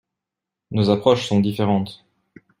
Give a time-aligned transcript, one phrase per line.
[0.71, 2.03] Nos approches sont différentes.